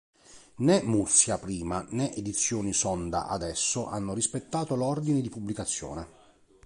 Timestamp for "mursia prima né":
0.81-2.11